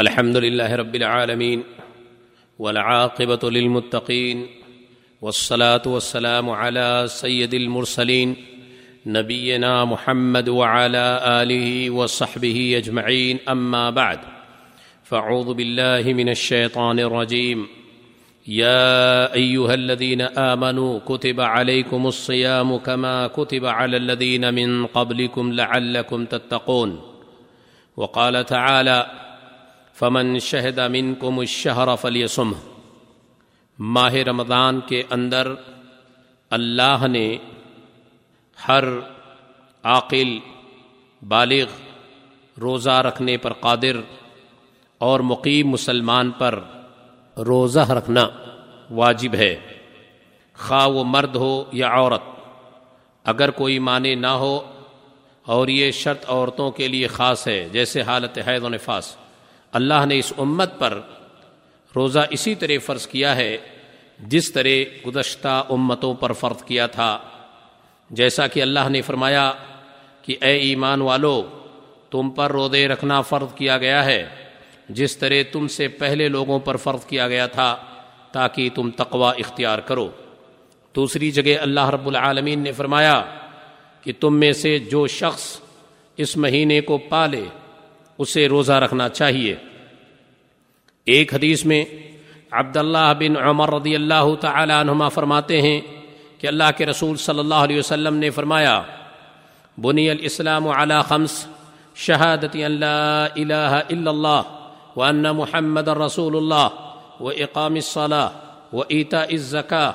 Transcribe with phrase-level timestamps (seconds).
[0.00, 1.64] الحمد لله رب العالمين
[2.58, 4.46] والعاقبة للمتقين
[5.22, 8.36] والصلاة والسلام على سيد المرسلين
[9.06, 14.18] نبينا محمد وعلى آله وصحبه أجمعين أما بعد
[15.04, 17.66] فاعوذ بالله من الشيطان الرجيم
[18.46, 27.00] يا أيها الذين آمنوا كتب عليكم الصيام كما كتب على الذين من قبلكم لعلكم تتقون
[27.96, 29.06] وقال تعالى
[29.94, 32.52] فمن شہد من کو مشہر فلیسم
[33.78, 35.52] ماہ رمضان کے اندر
[36.50, 37.36] اللہ نے
[38.68, 38.84] ہر
[39.82, 40.38] عاقل،
[41.28, 41.66] بالغ،
[42.60, 43.96] روزہ رکھنے پر قادر
[44.98, 46.58] اور مقیم مسلمان پر
[47.36, 48.28] روزہ رکھنا
[48.90, 49.56] واجب ہے۔
[50.58, 52.22] خواہ وہ مرد ہو یا عورت،
[53.24, 54.60] اگر کوئی معنی نہ ہو
[55.42, 59.16] اور یہ شرط عورتوں کے لیے خاص ہے، جیسے حالت حید و نفاس۔
[59.72, 61.00] اللہ نے اس امت پر
[61.96, 63.56] روزہ اسی طرح فرض کیا ہے،
[64.20, 67.18] جس طرح گزشتہ امتوں پر فرض کیا تھا۔
[68.10, 69.52] جیسا کہ اللہ نے فرمایا
[70.22, 71.42] کہ اے ایمان والو،
[72.10, 74.28] تم پر روزے رکھنا فرض کیا گیا ہے،
[74.88, 77.76] جس طرح تم سے پہلے لوگوں پر فرض کیا گیا تھا،
[78.32, 80.08] تاکہ تم تقوا اختیار کرو۔
[80.94, 83.22] دوسری جگہ اللہ رب العالمین نے فرمایا
[84.00, 85.60] کہ تم میں سے جو شخص
[86.16, 87.44] اس مہینے کو پالے
[88.22, 89.56] اسے روزہ رکھنا چاہیے۔
[91.04, 91.84] ایک حدیث میں
[92.50, 95.80] عبداللہ بن عمر رضی اللہ تعالی عنہما فرماتے ہیں
[96.38, 98.82] کہ اللہ کے رسول صلی اللہ علیہ وسلم نے فرمایا،
[99.80, 101.46] بنی الاسلام علی خمس
[101.94, 104.42] شہادت ان لا الہ الا اللہ
[104.96, 106.68] وان محمد رسول اللہ
[107.22, 108.28] و اقام الصلاة
[108.72, 109.90] و ایتا الزکاة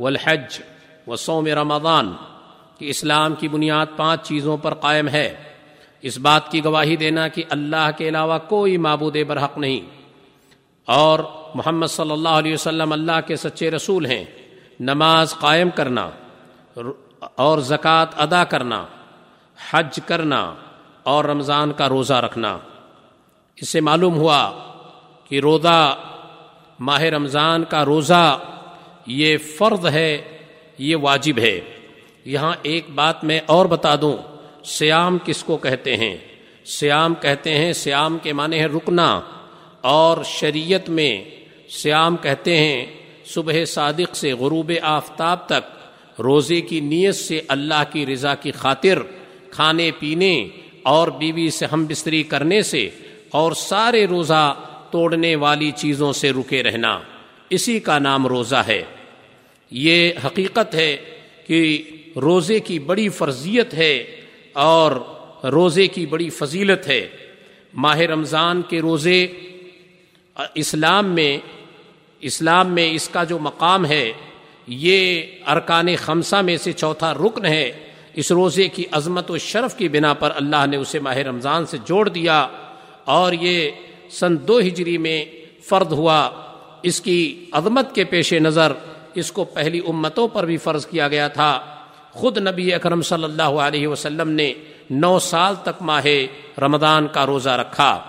[0.00, 0.60] والحج
[1.06, 2.12] و صوم رمضان۔
[2.78, 5.36] کہ اسلام کی بنیاد پانچ چیزوں پر قائم ہے۔
[6.02, 9.80] اس بات کی گواہی دینا کہ اللہ کے علاوہ کوئی معبود برحق نہیں۔
[10.84, 11.18] اور
[11.54, 14.24] محمد صلی اللہ علیہ وسلم اللہ کے سچے رسول ہیں۔
[14.80, 16.10] نماز قائم کرنا
[17.34, 18.86] اور زکوٰۃ ادا کرنا،
[19.70, 20.54] حج کرنا،
[21.02, 22.58] اور رمضان کا روزہ رکھنا۔
[23.56, 24.52] اس سے معلوم ہوا
[25.28, 25.96] کہ روزہ،
[26.80, 28.38] ماہ رمضان کا روزہ
[29.06, 30.38] یہ فرض ہے،
[30.78, 31.60] یہ واجب ہے۔
[32.24, 34.16] یہاں ایک بات میں اور بتا دوں۔
[34.66, 36.16] سیام کس کو کہتے ہیں؟
[36.64, 39.20] سیام کہتے ہیں، سیام کے معنی ہے رکنا۔
[39.80, 41.24] اور شریعت میں
[41.70, 42.86] سیام کہتے ہیں،
[43.24, 45.76] صبح صادق سے غروب آفتاب تک،
[46.20, 48.98] روزے کی نیت سے اللہ کی رضا کی خاطر،
[49.50, 50.48] کھانے، پینے
[50.82, 52.88] اور بیوی سے ہم بستری کرنے سے
[53.30, 54.54] اور سارے روزہ
[54.90, 57.00] توڑنے والی چیزوں سے رکے رہنا۔
[57.50, 58.82] اسی کا نام روزہ ہے۔
[59.70, 60.96] یہ حقیقت ہے
[61.46, 61.82] کہ
[62.16, 64.20] روزے کی بڑی فرضیت ہے
[64.56, 64.90] اور
[65.44, 67.08] روزے کی بڑی فضیلت ہے۔
[67.74, 69.26] ماہ رمضان کے روزے،
[70.54, 71.38] اسلام میں
[72.20, 74.12] اسلام میں اس کا جو مقام ہے،
[74.66, 77.72] یہ ارکان خمسہ میں سے چوتھا رکن ہے۔
[78.14, 81.76] اس روزے کی عظمت و شرف کی بنا پر اللہ نے اسے ماہ رمضان سے
[81.84, 82.48] جوڑ دیا۔
[83.04, 83.70] اور یہ
[84.10, 85.24] سن دو ہجری میں
[85.62, 86.30] فرد ہوا۔
[86.82, 88.72] اس کی عظمت کے پیش نظر
[89.14, 91.75] اس کو پہلی امتوں پر بھی فرض کیا گیا تھا۔
[92.16, 94.52] خود نبی اکرم صلی اللہ علیہ وسلم نے
[94.90, 96.06] نو سال تک ماہ
[96.60, 98.02] رمضان کا روزہ رکھا۔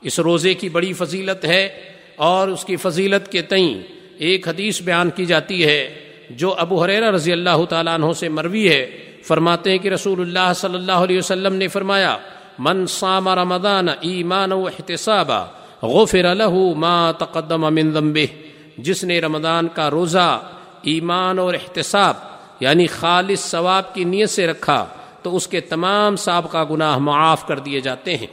[0.00, 1.68] اس روزے کی بڑی فضیلت ہے
[2.16, 3.82] اور اس کی فضیلت کے تئیں
[4.18, 5.94] ایک حدیث بیان کی جاتی ہے
[6.30, 10.52] جو ابو حریر رضی اللہ تعالیٰ عنہ سے مروی ہے۔ فرماتے ہیں کہ رسول اللہ
[10.56, 12.16] صلی اللہ علیہ وسلم نے فرمایا،
[12.58, 15.44] من صام رمضان ایمان و احتسابا،
[15.82, 18.46] غفر له ما تقدم من ذنبه.
[18.78, 20.40] جس نے رمضان کا روزہ
[20.82, 22.14] ایمان اور احتساب
[22.60, 24.86] یعنی خالص ثواب کی نیت سے رکھا
[25.22, 28.26] تو اس کے تمام سابقہ گناہ معاف کر دیے جاتے ہیں۔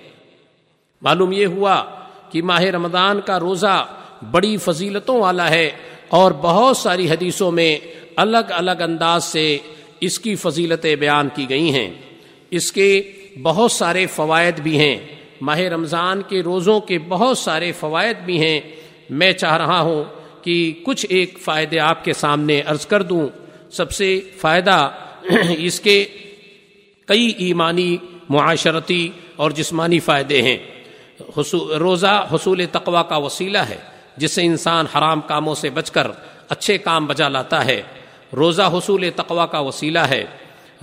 [1.02, 1.84] معلوم یہ ہوا
[2.30, 3.88] کہ ماہ رمضان کا روزہ
[4.32, 5.72] بڑی فضیلتوں والا ہے
[6.08, 7.78] اور بہت ساری حدیثوں میں
[8.16, 9.58] الگ الگ انداز سے
[10.02, 11.94] اس کی فضیلتیں بیان کی گئی ہیں۔
[12.52, 13.12] اس کے
[13.44, 14.98] بہت سارے فوائد بھی ہیں۔
[15.42, 18.60] ماہ رمضان کے روزوں کے بہت سارے فوائد بھی ہیں۔
[19.10, 20.04] میں چاہ رہا ہوں
[20.42, 23.28] کہ کچھ ایک فائدے آپ کے سامنے عرض کر دوں۔
[23.72, 24.90] سب سے فائدہ
[25.58, 26.06] اس کے
[27.06, 27.98] کئی ایمانی،
[28.30, 30.58] معاشرتی اور جسمانی فائدے ہیں۔
[31.80, 33.78] روزہ حصول تقوا کا وسیلہ ہے،
[34.18, 36.12] جس سے انسان حرام کاموں سے بچ کر
[36.50, 37.82] اچھے کام بجا لاتا ہے۔
[38.36, 40.26] روزہ حصول تقوا کا وسیلہ ہے۔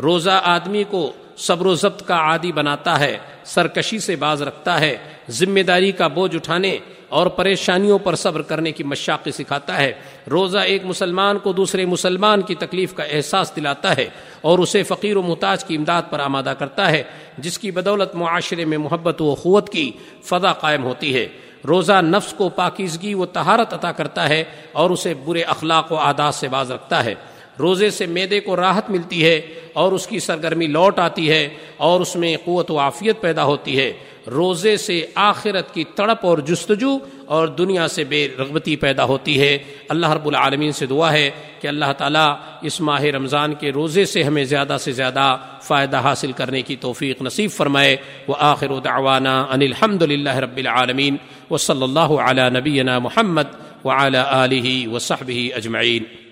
[0.02, 4.96] روزہ آدمی کو صبر و ضبط کا عادی بناتا ہے۔ سرکشی سے باز رکھتا ہے
[5.30, 6.78] ذمہ داری کا بوجھ اٹھانے
[7.08, 9.92] اور پریشانیوں پر صبر کرنے کی مشاقی سکھاتا ہے۔
[10.30, 14.08] روزہ ایک مسلمان کو دوسرے مسلمان کی تکلیف کا احساس دلاتا ہے
[14.40, 17.02] اور اسے فقیر و محتاج کی امداد پر آمادہ کرتا ہے،
[17.38, 19.90] جس کی بدولت معاشرے میں محبت و قوت کی
[20.24, 21.28] فضا قائم ہوتی ہے۔
[21.68, 26.34] روزہ نفس کو پاکیزگی و تہارت عطا کرتا ہے اور اسے برے اخلاق و عادات
[26.34, 27.14] سے باز رکھتا ہے۔
[27.58, 29.40] روزے سے میدے کو راحت ملتی ہے
[29.72, 33.78] اور اس کی سرگرمی لوٹ آتی ہے اور اس میں قوت و عافیت پیدا ہوتی
[33.78, 33.92] ہے۔
[34.26, 39.58] روزے سے آخرت کی تڑپ اور جستجو اور دنیا سے بے رغبتی پیدا ہوتی ہے۔
[39.88, 44.22] اللہ رب العالمین سے دعا ہے کہ اللہ تعالیٰ اس ماہ رمضان کے روزے سے
[44.22, 47.96] ہمیں زیادہ سے زیادہ فائدہ حاصل کرنے کی توفیق نصیب فرمائے۔
[48.28, 51.16] وہ آخر دعوانا ان الحمد للہ رب العالمین۔
[51.50, 53.54] و صلی اللہ علیہ نبینا محمد
[53.84, 56.31] وعلى آله وصحبه أجمعين